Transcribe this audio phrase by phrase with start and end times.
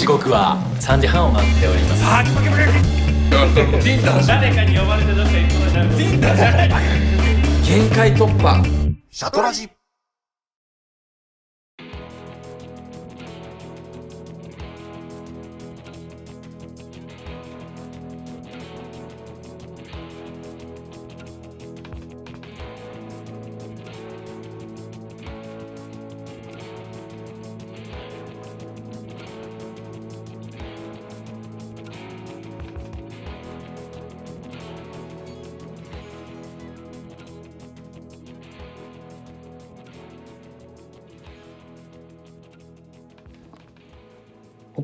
[0.00, 2.02] 時刻は3時半を回っております。
[4.26, 6.74] 誰かに呼ばれてどっか行くことになる。
[7.62, 8.64] 限界突破。
[9.10, 9.68] シャトラジ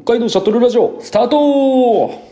[0.06, 2.22] 北海道シャトルラジオスタート、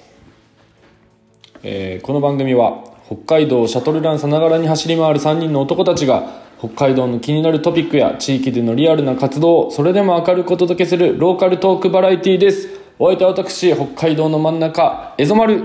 [1.64, 12.69] えーこの番組は北海道シャトルランさながらに走り回る3人の男たちが北海道の気になるトピックや地域でのリアルな活動をそれでも明るくお届けするローカルトークバラエティーです。
[13.00, 15.64] お相手は私北海道の真ん中エゾマル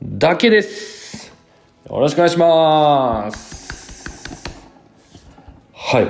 [0.00, 1.32] だけです。
[1.90, 4.54] よろしくお願いします。
[5.74, 6.06] はい。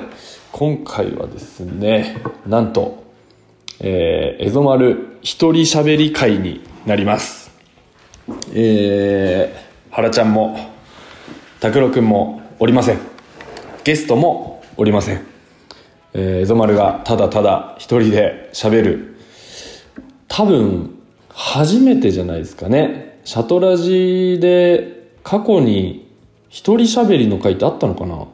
[0.52, 3.07] 今回はですねなんと
[3.80, 7.50] えー、エゾマル一人喋り会になります。
[8.52, 10.58] えー、原ちゃんも、
[11.60, 12.98] 拓郎くんもおりません。
[13.84, 15.24] ゲストもおりません。
[16.12, 19.16] えー、エゾマルがただただ一人で喋る。
[20.26, 20.94] 多分、
[21.28, 23.20] 初めてじゃないですかね。
[23.24, 26.08] シャトラジで過去に
[26.48, 28.26] 一人喋りの会ってあったのかな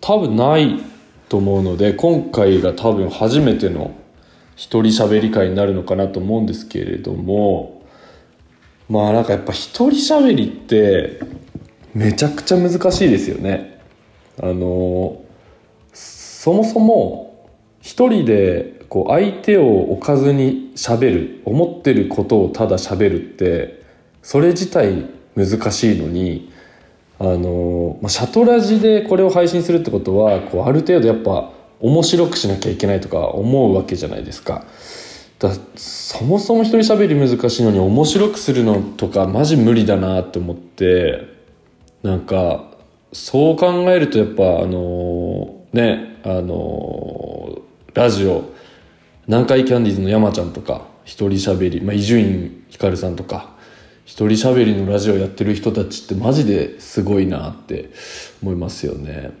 [0.00, 0.80] 多分ない
[1.28, 3.94] と思うので今回が多分初めての
[4.56, 7.82] 一人喋り会になるのかなと思うんですけれども
[8.88, 11.20] まあなんかやっぱ一人喋りって
[11.94, 13.80] めちゃくちゃ難しいですよね。
[14.40, 15.22] あの
[15.92, 17.48] そもそも
[17.80, 23.82] 一人でこう相手を置かずに喋る思ってることをただ喋るって
[24.22, 26.52] それ自体難しいのに
[27.20, 34.64] あのまあシャトラジでこれを配信するってことはこうある程度やっぱ面白くしなきゃいけないとか思うわけじゃないですか。
[35.38, 41.28] だそもそも一人喋り難しいのに面白くするのとかマジ無理だなって思って
[42.02, 42.64] なんか
[43.12, 47.60] そう考えるとやっぱあのねあの
[47.94, 48.50] ラジオ
[49.28, 53.56] 南海キャンディーズの山ちゃんとか一人喋りまあ伊集院光さんとか
[54.08, 57.90] 一人喋りのラジオやってる人たちってマジですごいなって
[58.42, 59.32] 思いますよね。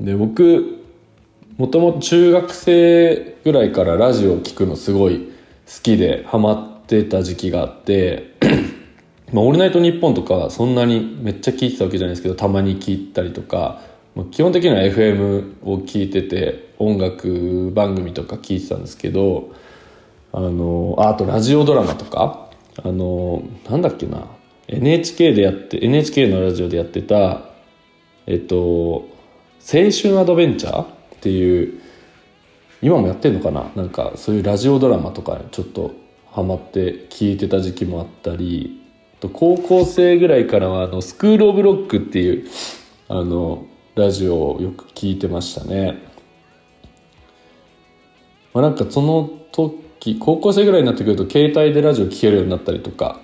[0.00, 0.82] で僕
[1.58, 5.30] もともと中学生ぐらいからラジオを聞くのすごい
[5.66, 8.34] 好きでハマってた時期があって
[9.32, 13.80] 「まあ、オールナイトニッポン」とかそんなにめっちゃ聞いてたわけじゃないですけどたまに聞いたりとか、
[14.16, 19.52] まあ、基本的には FM を聞いてて音楽番組とか聞いてたんですけど
[20.32, 22.47] あのあとラジオドラマとか
[22.82, 24.26] あのなんだっけな
[24.68, 27.42] NHK でやって NHK のラジオでやってた
[28.26, 29.08] えっと
[29.60, 30.86] 「青春アドベンチャー」っ
[31.20, 31.80] ていう
[32.80, 35.92] 今もやってんのかななんかそういうラジオドラマとかちょっと
[36.30, 38.80] ハマって聞いてた時期もあったり
[39.20, 42.48] と高校生ぐらいからはあのスクール・オブ・ロックっていう
[43.08, 43.66] あの
[43.96, 45.98] ラジオをよく聞いてましたね。
[48.54, 49.87] まあ、なんかその時
[50.18, 53.20] 高校生ぐらいになってくると携帯でラジオ聴けるようになったりとか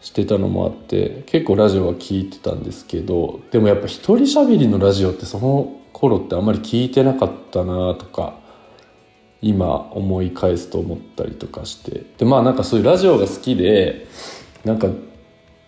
[0.00, 8.38] してたのもあって結構ラジオは聞いてたんですけどでもやっぱ一人喋りのラジオってその頃ってあんまり聞いてなかったなとか
[9.40, 12.04] 今思い返すと思ったりとかして。
[12.18, 14.06] でまあなんかそういうラジオが好きで
[14.64, 14.88] なんか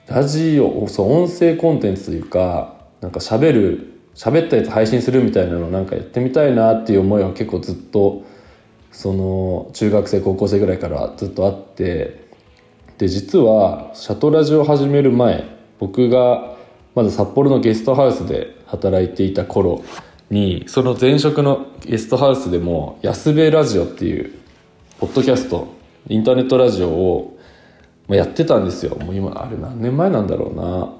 [0.09, 8.25] ラジオそう音声コンテンツというかなんか喋る喋ったやつ配信するみたいなのなんかやってみたいなっていう思いは結構ずっと
[8.93, 12.29] その中学生高校生ぐらいからずっとあって
[12.99, 15.45] で実はシャトラジオを始める前
[15.79, 16.57] 僕が
[16.95, 19.83] まだ札幌のゲストハウスで働いていた頃
[20.29, 24.33] にその前職のゲストハウスでも「安部ラジオ」っていう
[24.99, 25.69] ポッドキャスト
[26.09, 27.39] インターネットラジオを
[28.09, 28.97] やってたんですよ。
[28.97, 30.93] もう今あれ何年前なんだろうな。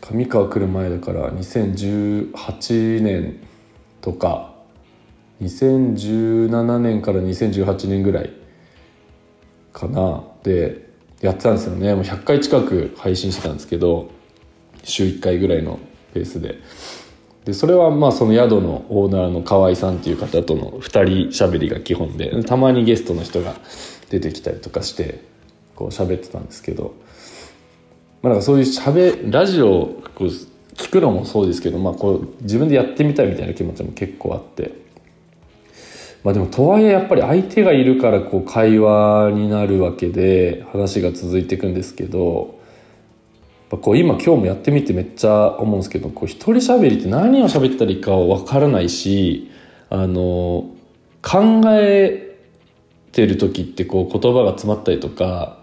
[0.00, 3.40] 上川来る前だから2018年
[4.00, 4.55] とか。
[5.42, 8.30] 2017年から2018年ぐらい
[9.72, 10.24] かな。
[10.42, 10.86] で
[11.20, 11.94] やってたんですよね。
[11.94, 14.10] もう100回近く配信してたんですけど
[14.84, 15.78] 週1回ぐらいの
[16.14, 16.60] ペースで。
[17.44, 23.54] でそれはまあその宿のオーナーの河合さんっていう方との2人しゃべりが基本でたまにゲストの人が
[24.10, 25.22] 出てきたりとかして
[25.76, 26.96] こう喋ってたんですけど、
[28.20, 30.28] まあ、なんかそういうしゃべラジオをこう
[30.74, 34.85] 聞くのもそうですけど、まあ、こう自分でやってみたいみたいな気持ちも結構あって、
[36.26, 42.58] まあでもとはいえやっぱり相手がいるからこう会話になるわけで話が続いていくんですけど
[43.70, 49.52] こう今今日もやってみてめっちゃ思うんですけどこう一人喋りって何を喋ったらいいか分からないし
[49.88, 50.68] あの
[51.22, 52.36] 考え
[53.12, 55.60] てる時ってこう言葉が詰まったりとか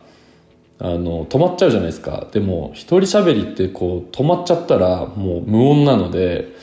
[0.80, 2.28] あの止まっちゃうじゃないですか。
[2.32, 6.56] でも一人喋りってこう止まっちゃったらもう無音なので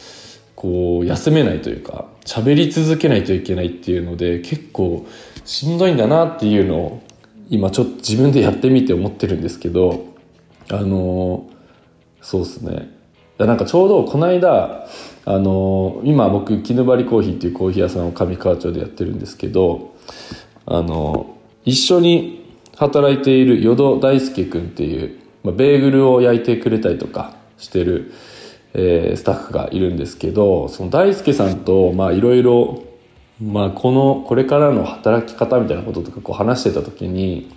[0.56, 2.06] こう休めないというか。
[2.30, 5.04] 喋り続けないといけないっていうので結構
[5.44, 7.02] しんどいんだなっていうのを
[7.48, 10.14] 今ちょっと自分でやってみて思ってるんですけど
[10.70, 11.50] あの
[12.22, 12.88] そうですね。
[13.36, 14.86] なんかちょうどこの間
[15.24, 19.96] あの今僕絹張りコーヒーっていうコーヒー屋さんを上川町でやってるんですけど
[20.66, 28.12] あの一緒に働いている淀大輔君っていう、まあ、ベーグルを焼いてくれたりとかしてる、
[28.74, 32.84] えー、スタッフがいるんですけどその大輔さんとまあいろいろ
[33.42, 37.54] まあこのこれからの働き方みたいなこととかこう話してた時に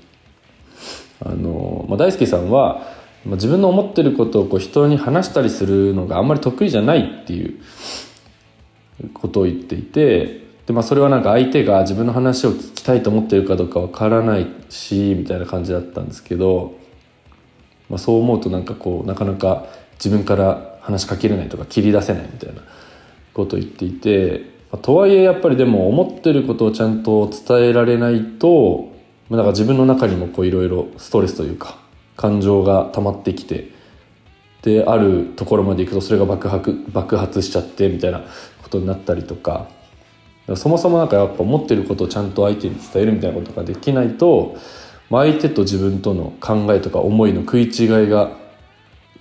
[1.19, 7.59] あの、まあ、大輔さんはまあ、自分の思ってることをこう人に話したりするのがあんまり得意じゃないっていう
[9.13, 16.73] ことを言っていてで、まあ、それはなんか相手が自分の話を聞きたいと思ってるかどうかわからないしみたいな感じだったんですけど、
[17.89, 22.61] まあ、そう思うとなんかこうなかなか自分から話しかけれないとか切り出せないみたいな
[23.33, 24.41] ことを言っていて、
[24.71, 28.91] ま、とはいえやっぱりでも思ってることをちゃんと伝えられないと、
[29.29, 31.79] ま、なんか自分の中にもいろいろストレスというか
[32.17, 33.71] 感情が溜まってきて
[34.61, 38.21] であるところまで行くとそれが爆発爆発しちゃってみたいな
[38.61, 39.67] ことになったりとか
[40.55, 44.57] そもそもなんかやっぱ思ってることをちゃんと相手に伝えるみたいなことができないと
[45.09, 48.37] 相手と自分との考えとか思いの食い違いが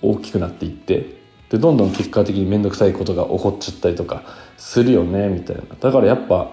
[0.01, 1.22] 大きくなっていって
[1.53, 4.23] でどんどん結果的に面倒くさいことが起こっちゃったりとか
[4.57, 5.63] するよねみたいな。
[5.79, 6.51] だからやっぱ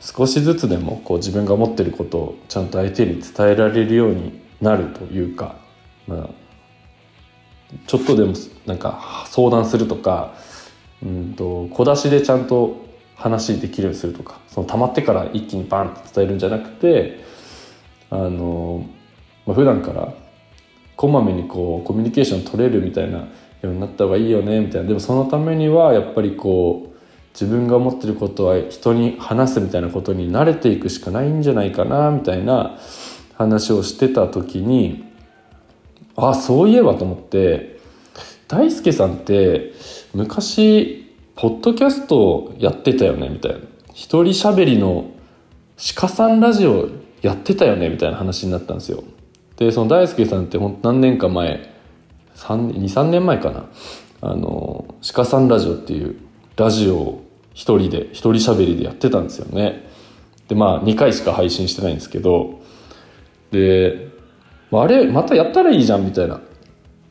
[0.00, 5.62] 少しずつでもこう自分が思ってることをちゃんと相手に伝えられるようになるというか
[6.06, 6.28] まあ、
[7.86, 8.34] ちょっとでも
[8.66, 10.34] なんか相談するとか
[11.02, 12.84] うんと小出しでちゃんと
[13.14, 17.20] 話できるようにするとかその溜まってから一気にバンって伝えるんじゃなくて
[18.10, 18.86] あの、
[19.46, 20.12] まあ、普段から
[20.96, 23.28] こまめにこうコミュニケーション取れるみたいな
[23.62, 24.88] ようになった方がいいよねみたいな。
[24.88, 26.92] でもそのためにはやっぱりこう
[27.34, 32.78] 自分が思ってることは人に話すみたいなことに慣れていくしかないんじゃないかなみたいな
[33.34, 35.04] 話をしてた時に
[36.14, 37.80] あそういえばと思って
[38.48, 39.72] 大輔さんって
[40.14, 43.58] 昔ポッドキャストやってたよねみたいな。
[43.94, 45.10] 一人しゃべりの
[45.96, 46.88] 鹿さんラジオ
[47.22, 49.02] やってたよねみたいな話になったんですよ。
[49.56, 51.71] でその大輔さんってほん何年か前
[52.42, 53.64] 23年前かな。
[54.20, 56.16] あの鹿さんラジオっていう
[56.56, 57.24] ラジオを
[57.54, 59.88] 一人で一人しゃべりでやってたんですよね。
[60.48, 62.60] でまあ2回しか配信してないんですけど。
[63.50, 64.08] で
[64.72, 66.40] あれまたやったらいいじゃんみたいな。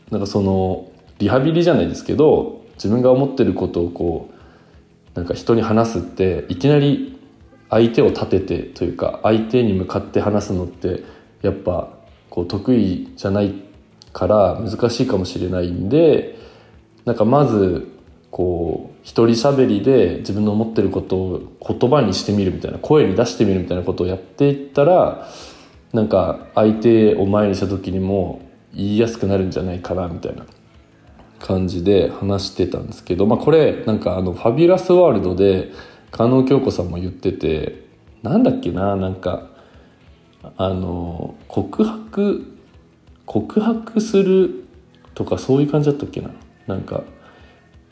[0.10, 7.20] なんかそのリハビリじゃないですけど自分が思ってることをこうなんか人に話すっていきなり
[7.70, 11.04] 相手を立ててというか相手に向かって話すのって
[11.42, 11.90] やっぱ
[12.30, 13.54] こう得意じゃない
[14.14, 16.38] から難しいかもしれないんで
[17.06, 17.88] なんかまず
[18.30, 25.28] こう一人喋りで自分の思ってることを言葉にしてみるみたいな声に出してみるみたいなことをやっていったら
[25.94, 28.42] なんか相手を前にした時にも
[28.74, 30.46] 言いやすくなるんじゃないかなみたいな
[31.40, 35.72] 感じで話してたんですけど、まあ、これなんかあのファビュラスワールドで
[36.12, 37.86] 加納京子さんも言ってて
[38.22, 39.48] なんだっけななんか
[40.58, 42.51] あの告白
[43.32, 44.66] 告白する
[45.16, 46.32] とかそういう感じだったっけな？
[46.68, 47.04] なんか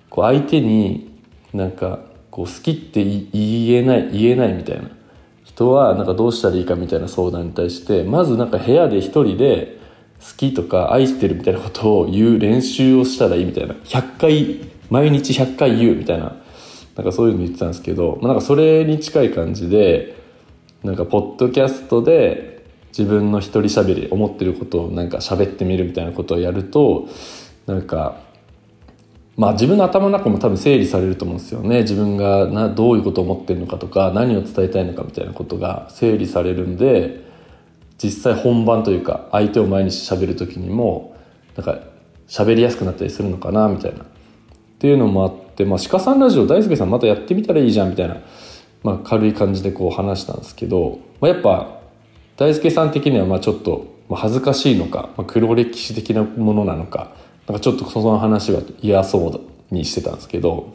[0.10, 1.18] こう相手に
[1.54, 4.90] なんかこう好きって言えない言えないみたいな。
[5.46, 9.80] 人はなんかどうしたらいいかみたいな相談に対してまずなんか部屋で一人で
[10.20, 13.76] 好きとか愛してるみたいなことを言う練習をしたらいいみたいな。
[13.76, 16.36] 100回毎日100回言うみたいな。
[16.98, 20.18] なんかそういうの言ってたんですけど、まあ、なんかそれに近い感じで
[20.84, 22.49] なんかポッドキャストで
[22.90, 27.08] 自分の一人喋り思ってることをなんか喋ってみるみたいなことをやると
[27.66, 28.22] なんか
[29.38, 31.84] まあ自分の頭の中も多分整理されると思うんですよね。
[31.84, 37.24] 自分がなどういうことを思ってるのかとか何を伝えたいのかみたいなことが整理されるんで
[38.04, 41.16] 実際本番というか相手を前にして喋る時にも
[41.56, 41.80] なんか
[42.28, 44.04] 喋りやすくなったりするのかなみたいな。
[44.04, 48.16] っていうのもあって、まあ、鹿さんラジオ大輔さんまたやってみたらいいじゃんみたいな、
[48.82, 51.79] まあ、軽い感じでこう話したんですけど、まあ、やっぱ
[52.40, 57.12] 大輔さん的にはまあちょっと恥ずかしいのか、まあ、黒歴史的なものなのか
[57.48, 59.28] なんかちょっとその話は嫌そ
[59.72, 60.74] うにしてたんですけど、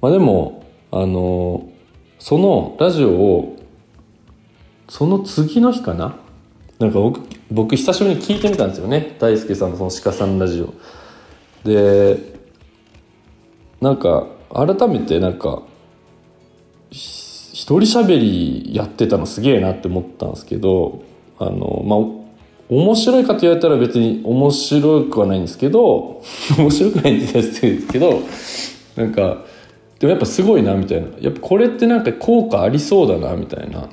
[0.00, 1.70] まあ、でもあの
[2.18, 3.56] そのラジオを
[4.88, 6.16] その次の日かな
[6.80, 7.20] なんか僕
[7.52, 10.74] 僕久しぶりに聞いてみたんですよね大輔さんのその鹿さんラジオ。
[11.62, 12.18] で
[13.80, 15.62] なんか改めてなんか
[17.58, 21.02] 一人喋りやってたのすげえなって思ったんですけど
[21.40, 21.98] あのまあ
[22.68, 26.22] 面白いかと言われたら別に面白くはないんですけど
[26.56, 28.22] 面白くないんですけど
[28.94, 29.42] なんか
[29.98, 31.08] でもやっぱすごいなみたいな。
[31.18, 33.88] やっぱこれってなんか効果ありそうだなみたいな。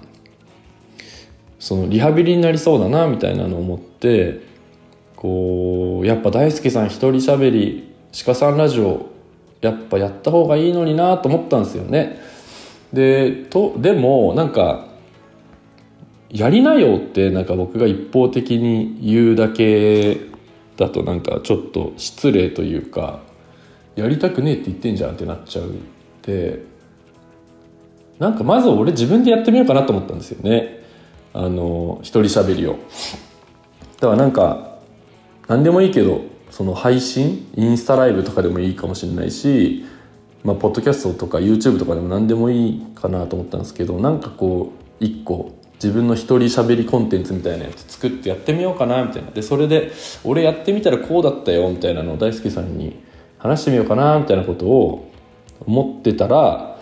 [1.58, 4.42] そのリハビリになりそうだなみたいなのを思って
[5.16, 7.92] こうやっぱ大輔さん一人喋り
[8.24, 9.08] 鹿さんラジオ
[9.62, 12.35] やっぱやった方がいいのになと思ったんですよね。
[12.96, 14.88] でとでもなんか
[16.30, 20.18] やりなよってなんか僕が一方的に言うだけ
[20.78, 23.20] だとなんかちょっと失礼というか
[23.96, 25.72] やりたくねえって言ってんじゃんってなっちゃう
[26.24, 26.64] で
[28.18, 30.84] なんかまず俺自分でやってみようかなと思ったんですよね。
[31.34, 32.78] あの一人喋りを。
[34.00, 34.78] だからなんか
[35.50, 39.86] 何でもいいけどその配信インスタライブとかでもいいかもしれないし
[40.46, 44.72] まあポッドキャストとか YouTube とかでも何でもいいかなと思ったんですけどなんかこ
[45.02, 49.32] う一個自分の一人喋りコンテンツみたいなやつ作ってやってみようかなみたいな。
[49.32, 49.92] でそれで
[50.24, 53.04] 俺やってみたらこうだったよみたいなのを大輔さんに
[53.40, 55.12] 話してみようかなみたいなことを
[55.66, 56.78] 思ってたら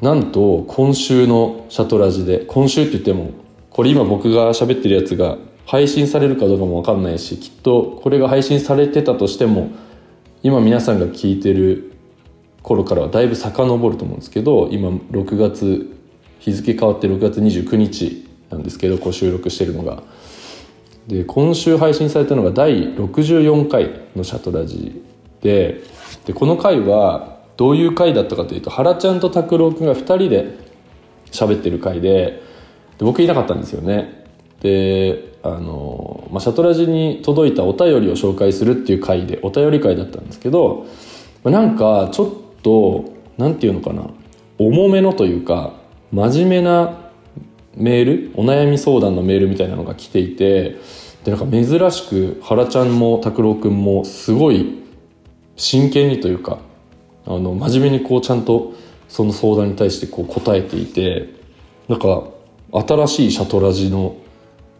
[0.00, 3.30] なんと今週のシャトラジで今週って言っても
[3.70, 9.70] これ今僕が喋ってるやつが配信されるかどうかも分かんないしきっとこれが配信されてたとしても
[10.42, 11.89] 今皆さんが聞いてる
[12.62, 15.96] 頃からはだいぶ遡ると思うんですけど今6月
[16.40, 20.02] 日付変わって6月29日なんですけどこう収録してるのが。
[21.06, 25.02] で今週配信されたのが第64回のシャトラジ
[25.40, 25.80] で
[26.26, 30.58] でこの回はどういう回だったかというと原ちゃんと拓郎くんが2人で
[31.32, 32.42] 喋ってる回で
[32.98, 34.24] で僕いなかったんですよね。
[34.60, 40.86] であの、まあ、シャトラジに届いたお便りを紹介するっていう回でお便り会だったんですけど、
[41.42, 44.04] まあ、なんかちょっととなんていうのかな。
[44.58, 45.74] 重めのというか
[46.12, 47.10] 真面目な
[47.74, 50.76] メールお悩み相談のメールみたいなのが来ていて
[51.24, 54.82] でなんか珍しく原ちゃんも拓郎くんもすごい
[55.56, 56.58] 真剣にというか
[57.26, 58.74] あの真面目にこうちゃんと
[59.08, 61.34] その相談に対してこう答えていて
[61.88, 62.24] なんか
[62.72, 64.16] 新しいシャトラジの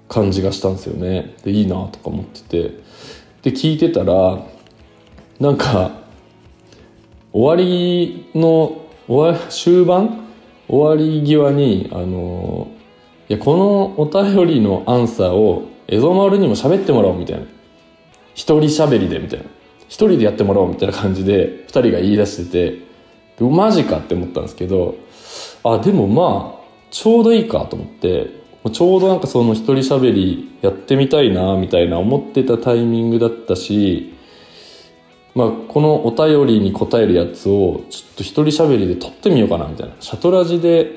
[0.08, 1.34] 感じがしたんですよね。
[1.44, 2.80] でいいなとか思ってて。
[3.42, 4.44] で聞いてたら
[5.38, 5.92] なんか
[7.32, 10.26] 終わりの終わ終盤？
[10.68, 12.68] 終わり際にあの
[13.28, 17.44] いやこのお便りのアンサーをエゾマルにも喋ってもらおうみたいな。
[18.34, 19.44] 一人喋りでみたいな。
[19.88, 22.80] 一人でやってもらおうみたいな感じで二人が言い出して
[23.38, 24.94] てマジかって思ったんですけど
[25.64, 26.60] あでもまあ
[26.92, 28.30] ちょうどいいかと思って
[28.72, 34.14] ちょうどなんかその一人喋りやってみたいなみたいな思ってたタイミングだったし
[35.34, 39.94] まあ、このお便りに答えるやつをちょっと一人喋りで撮ってみようかなみたいな。
[40.00, 40.92] シャトラジで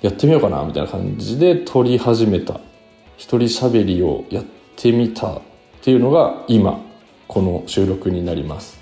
[0.00, 2.60] やってみようかなみたいな感じで撮り始めた。
[3.16, 4.44] 一人喋りをやっ
[4.76, 5.40] てみたっ
[5.82, 6.80] ていうのが今
[7.26, 8.78] この収録になります。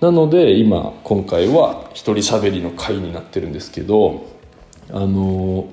[0.00, 4.26] なので今今回は一人喋りの回になってるんですけど
[4.90, 5.68] あの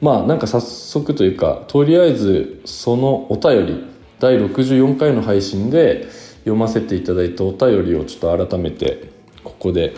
[0.00, 3.84] まあなんか早速というかとりあえずそのお便り
[4.18, 6.08] 第64回の配信で
[6.40, 9.10] 読ませていただいたお便りをちょっと改めて
[9.44, 9.94] ここで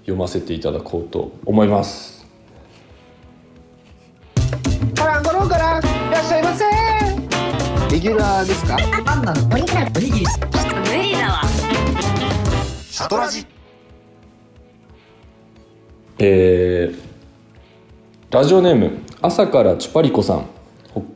[0.00, 2.26] 読ませていただこうと思います。
[4.94, 5.82] カランコロンからい
[6.12, 6.64] らっしゃいませ。
[7.92, 8.76] レギュラーですか？
[9.04, 10.26] バンバンおにぎりおにぎり
[10.88, 11.42] 無理だわ。
[12.90, 13.46] シャトラジ。
[16.18, 16.98] えー、
[18.30, 20.46] ラジオネーム朝からチュパリコさん。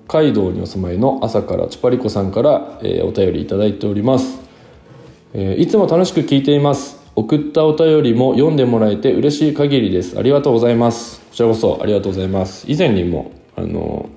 [0.06, 4.40] 北海道にお住まいの朝からチュパリコさんから、えーお便りいただいております、
[5.34, 6.98] えーいつも楽しく聞いています。
[7.14, 10.18] 送ったお便りも読んでもらえて嬉しい限りです。
[10.18, 11.20] ありがとうございます。
[11.20, 12.70] こちらこそありがとうございます。
[12.70, 14.08] 以前にもあの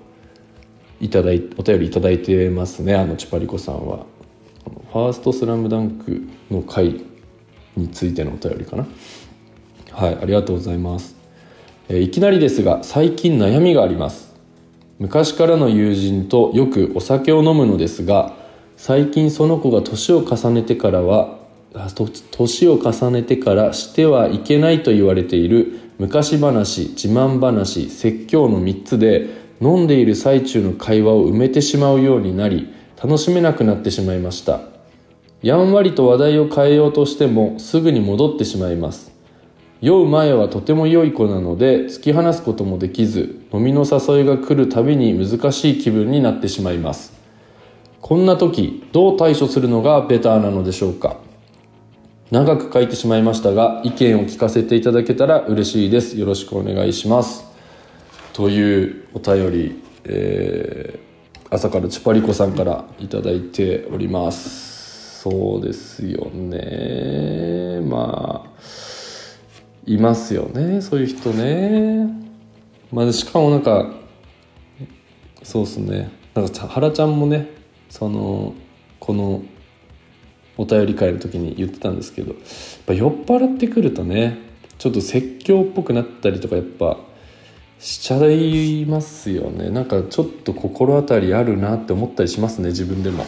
[1.00, 2.96] いただいお便りいただいてますね。
[2.96, 4.06] あのチパリコさんは。
[4.94, 7.02] ファーストスラムダンクの回
[7.76, 8.86] についてのお便りかな。
[9.92, 11.16] はいありがとうございます、
[11.90, 14.34] えーいきなりですが最近悩みがあります。
[15.00, 18.36] 昔からの友人とよくお酒を飲むのですが
[18.84, 21.38] 最近その子が年を重ねてからは
[22.32, 29.28] 年を重ねてからしてはいけないと言われている昔話自慢話説教の3つで
[29.62, 34.62] 飲んでいる最中の会話を埋めてしまうようになり楽しめなくなってしまいました。
[35.44, 39.12] やんわりと話題を変えようとしてもすぐに戻ってしまいます。
[39.82, 47.11] 酔う前はとても良い子なので突き放すこともできず飲みの誘いが来るたびに難しい気分になってしまいます。
[48.02, 51.18] こんな時どう対処するのがベターなのでしょうか？
[52.32, 56.18] 長く書いてしまいましたが意見を聞かせていただけたら嬉しいです。
[56.18, 57.46] よろしくお願いします。
[58.34, 61.12] というお便り、えー
[61.54, 65.20] 朝からチュパリコさんからいただいております。
[65.20, 67.82] そうですよね。
[67.82, 68.50] まあ
[69.86, 70.82] いますよね。
[70.82, 72.08] そういう人ね。
[72.90, 73.92] まあしかもなんか
[75.44, 76.10] そうっすね。
[76.34, 77.50] なんか原ちゃんもね
[77.92, 78.56] その
[79.02, 79.44] この
[80.58, 82.40] お便り会の時に言ってたんですけどやっ
[82.86, 84.40] ぱ酔っ払ってくるとね
[84.78, 86.98] ちょっと説教っぽくなったりとかやっぱ
[87.80, 89.72] しちゃいますよね。
[89.72, 93.26] なんかちょっと心当たりあるなって思ったりしますね自分でも。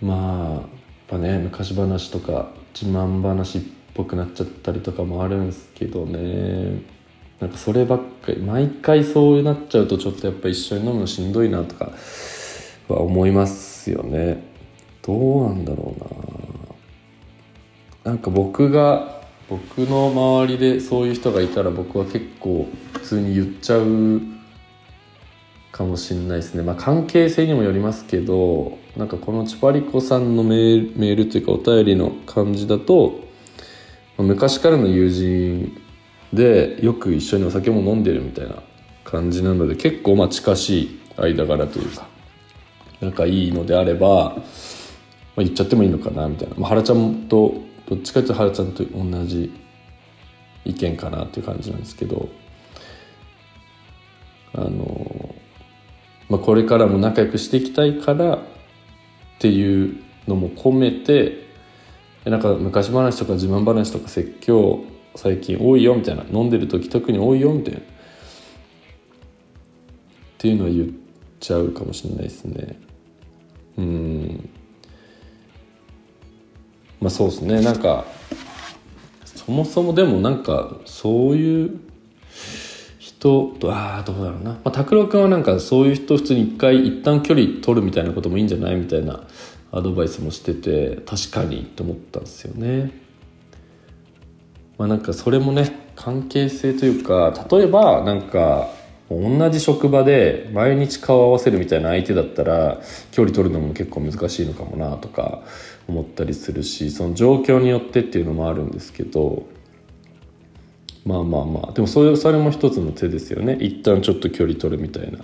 [0.00, 0.62] まあやっ
[1.08, 3.62] ぱね昔話とか自慢話っ
[3.94, 6.99] ぽくなっちゃったりとかもあるんですけどね。
[7.40, 11.92] なんかそればっかり毎回そうなっちゃうとちょっとやっぱ一緒に飲むのしんどいなとか
[12.88, 14.44] は思いますよね。
[15.02, 15.94] どうなんだろ
[18.04, 18.12] うな。
[18.12, 24.20] なんか僕が僕の周りでそういう人がいたら僕は結構普通に言っちゃう
[25.72, 26.62] かもしれないですね。
[26.62, 33.20] まあ関係性にもよりますけどなんかこのチパリコさんのメールメールというかお便りの感じだと
[34.18, 35.79] 昔からの友人
[36.32, 38.56] でよく一緒にお酒も飲んでるみたいな
[39.04, 42.06] 感じなので結構まあ近しい間柄というか
[43.00, 44.42] 仲いいのであれば、まあ、
[45.38, 47.54] 言っちゃってもいいのかなみたいな、まあ、原ちゃんと
[47.88, 49.52] どっちかというと原ちゃんと同じ
[50.64, 52.28] 意見かなっていう感じなんですけど
[54.54, 55.34] あの、
[56.28, 58.40] まあ、これからも仲良くしていきたいからっ
[59.38, 61.48] ていうのも込めて
[62.24, 64.84] なんか昔話とか自慢話とか説教
[65.14, 66.24] 最近多いよみたいな。
[66.30, 67.80] 飲んでる時特に多いよみたいな。
[67.80, 67.82] っ
[70.38, 70.88] ていうのは言っ
[71.38, 72.80] ちゃうかもしれないですね。
[73.76, 74.48] うん。
[77.00, 77.60] まあそうですね。
[77.60, 78.04] なんか
[79.24, 81.80] そもそもでもなんかそういう
[82.98, 89.26] 人とああどうだろうな、まあ、拓郎君はなんかそういう人普通に一回一旦距離取るみたいなこともいいんじゃないみたいな
[89.72, 92.92] アドバイスもしてて確かにと思ったんですよね。
[94.80, 98.70] まあ、なんかそれもね関係性というか例えばなんか
[99.10, 105.42] 同じ職場で毎日顔を合わせるみたいな相手だったら距離取るのも結構難しいのかもなとか
[105.86, 109.46] 思ったりするしその状況によってっていうのもあるんですけど
[111.04, 113.58] まあまあまあでもそれそれも一つの手ですよね。
[113.60, 115.18] 一旦ちょっと距離取るみたいな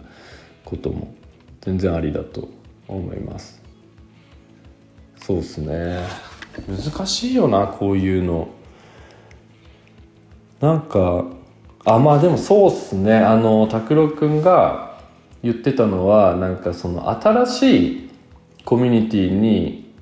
[0.66, 1.14] ことも
[1.62, 2.50] 全然ありだと
[2.88, 3.62] 思います。
[5.16, 6.02] そうですね。
[6.68, 8.50] 難しいよなこういうの。
[10.60, 11.24] なんか
[11.84, 13.14] あまあでもそうっすね。
[13.16, 14.98] あの拓郎くんが
[15.42, 18.10] 言ってたのはなんかその新しい
[18.64, 19.94] コミュニティに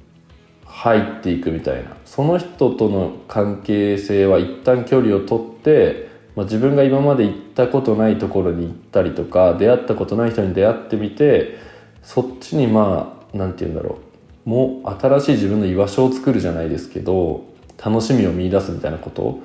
[0.65, 1.97] 入っていくみたいな。
[2.05, 11.59] その人との関係性は一旦距離を取って、まあ、自分が今まで行ったことないところに行ったりとか出会ったことない人に出会ってみて
[12.03, 13.99] そっちにまあなんて言うんだろ
[14.47, 14.49] う。
[14.49, 17.45] もう新しい自分の居場所を作るじゃないですけど
[17.83, 19.41] 楽しみを見出すみたいなこと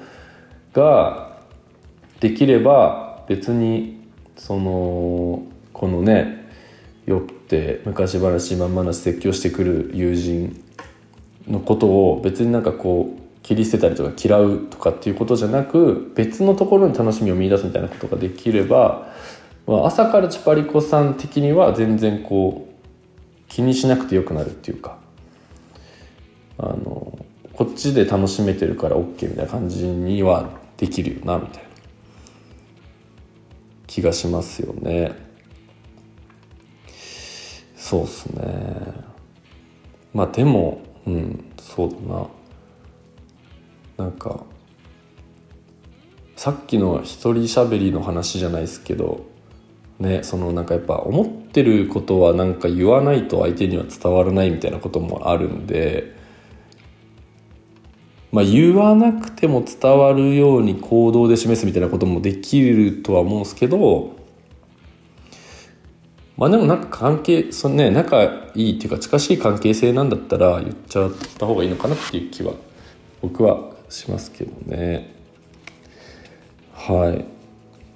[0.73, 1.39] が
[2.19, 3.99] できれば別に
[4.35, 6.47] そのこのね
[7.05, 10.63] 酔って昔話今話説教してくる友人
[11.47, 19.11] のことを別になんかこう切り捨てたりとか嫌うとかっていうことじゃなく別のところに楽しみを見出すみたいなことができれば、
[19.65, 24.99] まあ、朝からチパリコさん的には全然こう気にしなくてよくなるっていうか
[26.59, 31.69] あのこっちで楽しめてるから OK みたいな感じにはできるよなみたいな
[33.85, 35.13] 気がしますよね。
[37.75, 38.43] そうっすね。
[40.13, 42.27] まあでもうんそうだな。
[43.97, 44.45] なんか
[46.37, 49.25] さっきの一人喋りの話じゃないですけど
[49.99, 56.17] ねそのなんかやっぱ思ってることはなんか言わないと相手には伝わらないみたいなこともあるんで
[58.31, 64.15] まあ言わなくても伝わるように行動で示すみたいなこともできるとは思うんですけど
[66.37, 68.23] まあでもなんか関係そのね仲
[68.55, 72.53] いいっていうか近しい関係性なんだったら言っちゃった方がいいのかなっていう気は
[73.21, 75.13] 僕はしますけどね。
[76.73, 77.25] はい。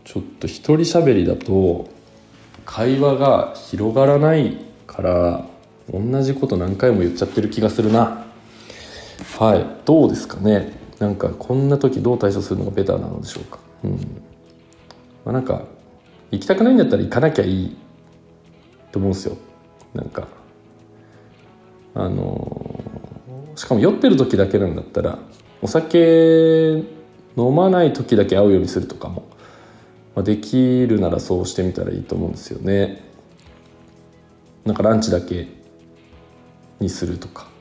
[0.03, 1.89] ちょっと一人喋りだと
[2.65, 5.45] 会話が広がらないから
[5.89, 8.22] 同じこと何回も言っちゃってる気がするな。
[9.37, 9.65] はい。
[9.85, 10.73] どうですかね？
[10.99, 13.59] なんかこんな時どう対処するのがベターなのでしょうか？
[13.83, 13.91] うん。
[15.25, 15.63] まあなんか
[16.31, 17.77] 行きたくないんだったら行かなきゃいい
[18.91, 19.37] と思うんですよ。
[19.93, 20.27] なんか。
[21.95, 22.81] あの
[23.55, 25.19] しかも酔ってる時だけなんだったら
[25.61, 26.83] お酒
[27.37, 29.27] 飲まない時だけ会うようにするとかも、
[30.15, 33.03] まあ、できるならそうしてみたらいいと思うんですよね。
[34.65, 35.47] なんかランチだけ
[36.79, 37.52] にするとか。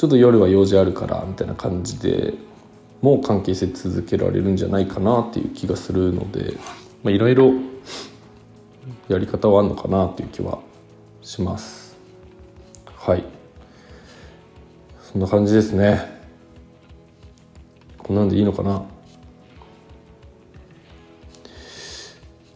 [0.00, 2.32] ちょっと夜は用事あるからみたいな感じで
[3.02, 6.54] もう関係性続けられるんじゃないかなっていう気がするので
[7.04, 7.52] いろいろ
[9.08, 10.60] やり方はあるのかなっていう気は
[11.20, 11.98] します。
[12.96, 13.24] はい。
[15.02, 16.00] そんな感じですね。
[17.98, 18.82] こんなんでいいのかな。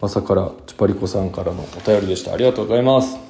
[0.01, 2.33] 朝からチュパリコさんからのお便りでした。
[2.33, 3.24] ありがとうございます。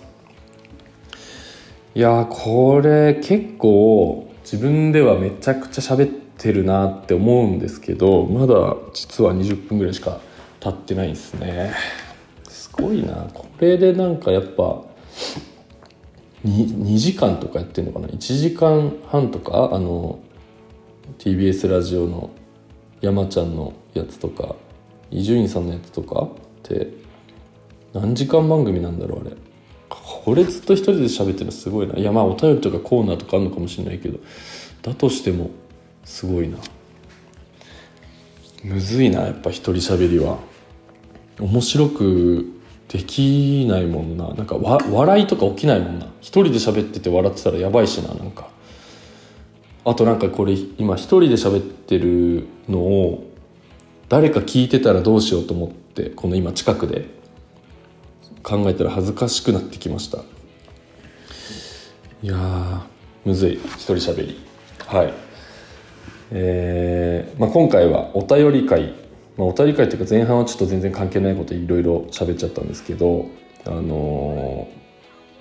[1.96, 10.20] いやこれ結構自分ではめちゃくちゃ喋ってるなって思うんですけどまだ実は20分ぐらいしか
[10.58, 11.72] 経ってないですね。
[12.48, 13.28] すごいな。
[13.32, 14.82] これでなんかやっぱ
[16.44, 20.18] 2, 2時間とかやってんのかな？1時間半とかあの
[21.18, 22.30] TBS ラジオの
[23.02, 24.56] 山ちゃんのやつとか
[25.12, 26.28] 伊集院さんのやつとかっ
[26.64, 26.92] て
[27.92, 29.36] 何時間番組なんだろうあれ。
[30.24, 31.98] これずっと一人で喋ってるのすごいな。
[31.98, 34.18] いやまあお便りとかコーナーとかあるのかもしれないけど
[34.80, 35.50] だとしても
[36.04, 36.56] すごいな。
[38.62, 40.38] むずいなやっぱ一人喋りは。
[41.38, 42.46] 面白く
[42.88, 44.32] できないもんな。
[44.34, 46.06] なんかわ笑いとか起きないもんな。
[46.20, 48.48] 一人で喋ってて笑ってたらやばいしななんか。
[49.84, 53.30] あとなんかこれ今一人で喋ってるのを
[54.08, 57.13] 誰か聞いてたらどうしようと思ってこの今近くで。
[58.44, 60.18] 考えたら恥ずかしくなってきました。
[62.22, 62.86] いや
[63.24, 63.54] むずい。
[63.54, 64.38] 一人喋り。
[64.86, 65.14] はい。
[66.30, 68.94] えーまあ、今回はお便り会、
[69.36, 73.26] まあ、お便り会っていうか前半はちょっと全然関係ないこといろいろ喋っちゃったんですけど
[73.66, 74.68] あの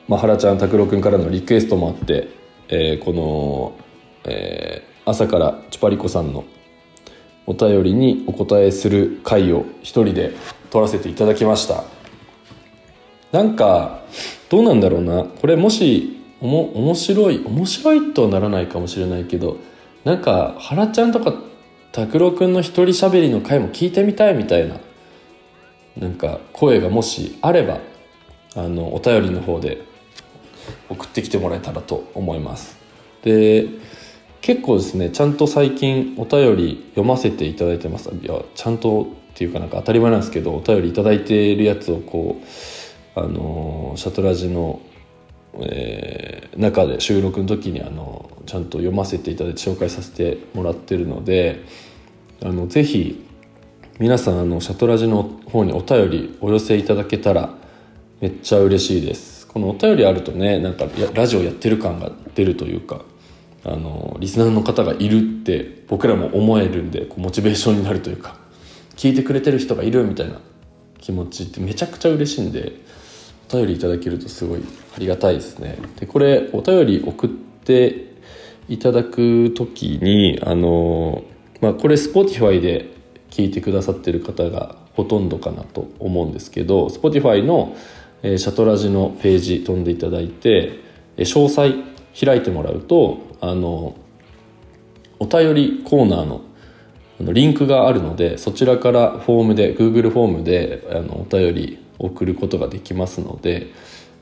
[0.08, 2.30] ー、まあ、原ちゃん拓郎くんからのリクエストもあって、
[2.70, 3.78] えー、この、
[4.26, 6.46] えー、朝からチュパリコさんの
[7.46, 10.32] お便りにお答えする回を一人で
[10.70, 12.03] 撮らせていただきました。
[13.34, 14.04] なんか
[14.50, 15.24] どうなんだろうな。
[15.24, 19.58] これもしおも面白い面白いとはならないかもしれないけど
[20.04, 21.34] なんか原ちゃんとか
[21.92, 24.80] 拓郎くんの一人喋りの回も聞いてみたいみたいな
[25.98, 27.80] なんか声がもしあれば
[28.56, 29.82] あのお便りの方で
[30.90, 32.78] 送ってきてもらえたらと思います。
[33.24, 33.68] で
[34.42, 38.10] 結構ですねちゃんと最近お便り読ませていただいてます。
[38.10, 42.46] いやちゃんとっていうかなんか当たり前なんですけどお便りいただいてるやつをこう
[43.16, 44.82] あのシャトラジの、
[45.60, 51.64] えー、中で収録の時にあのちゃんと読ませていただいて紹介させてもらってるので
[52.42, 53.24] あのぜひ
[54.00, 57.56] 皆さんあのシャトラジの方にお便りお寄せいただけたら
[58.20, 59.46] めっちゃ嬉しいです。
[59.48, 63.02] このお便りあるとねなんかラジオやってる感が出るというか
[63.64, 68.38] あのリスナーの方がいるって僕らも思えるんでこうモチベーションになるというか
[68.96, 70.40] 聞いてくれてる人がいるみたいな
[71.00, 72.74] 気持ちってめちゃくちゃ嬉しいんで
[73.54, 74.62] お便りいただけるとすごい
[74.96, 75.78] ありがたいですね。
[76.00, 78.14] でこれお便り送って
[78.68, 81.24] いただく時にあの、
[81.62, 82.92] まあ、これ Spotify で
[83.30, 87.76] 聞いてくださってる方がほとんどかなと思うんですけど Spotify の、
[88.24, 90.80] えー、シャトラジのページ飛んでいただいて、
[91.18, 91.76] えー、詳細
[92.20, 93.96] 開いてもらうとあの
[95.20, 96.42] お便りコーナーの
[97.20, 103.72] あのリンクがあるのでそちらからフォームで Google フォームであのお便り送ることができますので、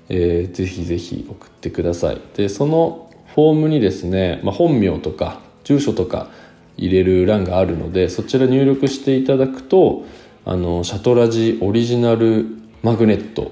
[0.10, 2.22] えー、ぜひぜひ送ってください。
[2.36, 6.30] でそのフォームにですね、まあ、本名とか住所とか
[6.78, 10.06] 入れる欄があるのでそちら入力していただくと
[10.46, 12.46] あのシャトラジオリジナル
[12.82, 13.52] マグネット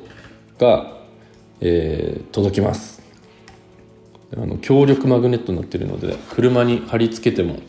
[0.58, 0.98] が、
[1.62, 3.00] えー、届きます。
[4.36, 7.60] あの強力マグネットになってるので車に貼り付けても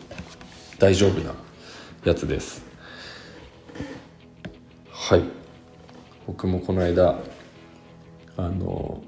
[0.78, 1.34] 大丈夫な
[2.04, 2.62] やつです。
[4.90, 5.39] はい。
[6.30, 7.18] 僕もこの間
[8.36, 9.02] あの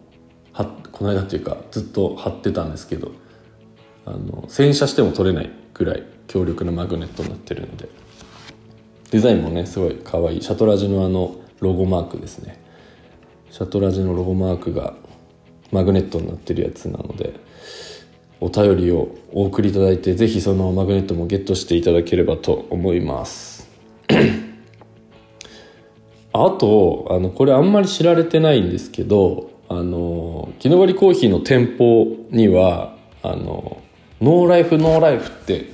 [0.52, 3.12] はこの間っていうかずっと貼ってたんですけど
[4.04, 7.88] あの洗車しても取れないぐらい強力なマグネットになってるので。
[9.12, 10.42] デザインもねすごい可愛い。
[10.42, 12.58] シャトラジのあのロゴマークですね。
[13.50, 14.94] シャトラジのロゴマークが
[15.70, 17.34] マグネットになってるやつなので
[18.40, 23.70] お便りをお送りいただいてぜひそのマグネットもゲットしていただければと思います。
[26.32, 33.82] あとあのこれあんまり知られてないんですけどあの木登りコーヒーの店舗にはあの
[34.20, 35.70] ノーライフノーライフって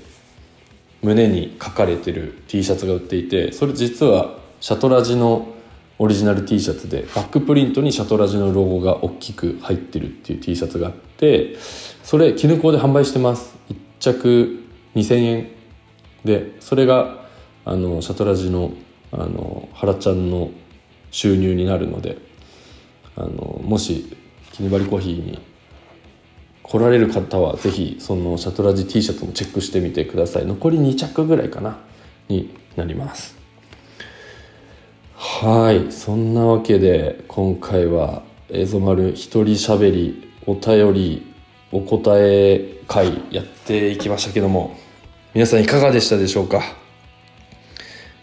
[1.03, 5.55] 胸に書かれてる T シャツが売っていてそれ実はシャトラジの
[5.99, 11.57] オリジナル T シャツでバックプリントにシャトラジのロゴが大きく入ってるっていう T シャツがあって
[12.03, 13.57] それ絹子で販売してます。
[13.69, 15.49] 1着2000円
[16.25, 17.27] でそれが
[17.65, 18.73] あのシャトラジの
[19.13, 20.51] あの原ちゃんの
[21.11, 22.19] 収入になるので
[23.17, 24.17] あのもし
[24.53, 25.41] キニバリコーヒーに
[26.63, 30.47] 来られる方はぜひそのシャトラジ T シャツもチェックしてみてください。
[30.47, 31.79] 残り2着ぐらいかな
[32.29, 33.37] になります。
[35.17, 41.35] はいそんなわけで今回は映像丸一人しゃべりお便り
[41.73, 44.77] お答え会やっていきましたけども
[45.35, 46.63] 皆さんいかがでしたでしょうか？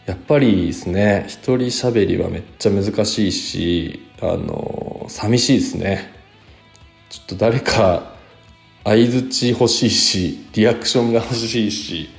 [0.06, 6.14] やっぱりですね一人喋りはめっちゃ難しいしあの寂しいですね。
[7.10, 8.14] ちょっと誰か
[8.84, 12.10] 相づち欲しいしリアクションが欲しいし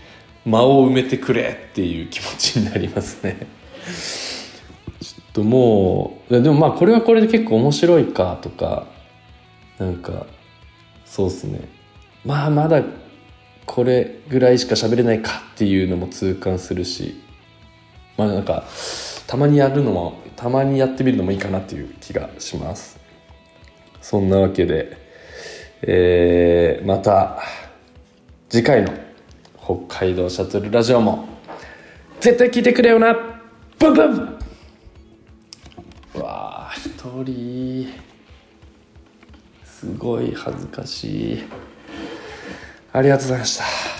[0.44, 3.46] 間を埋めてくれっていう気持ちになりますね。
[5.00, 8.86] ちょっともうでもまあこれはこれで結構面白いかとか
[9.78, 10.26] なんか
[11.04, 11.68] そうっすね。
[12.24, 12.82] まあまだ
[13.64, 17.22] これぐらいしか喋れないかっていうのも痛感するし。
[18.16, 18.64] まあなんか
[19.26, 22.98] たまにやるのもたまにやってみるのもいいかなっていう気がします。
[24.00, 25.06] そんなわけで
[25.82, 27.42] えー、また
[28.48, 28.92] 次回の
[29.62, 31.28] 北海道シャトルラジオも
[32.20, 33.14] 絶対聞いてくれよな
[33.78, 34.38] ブンブン。
[36.14, 36.90] うわあ一
[37.24, 37.92] 人。
[39.64, 41.44] すごい恥ずかしい。
[42.92, 43.95] ありがとうございました。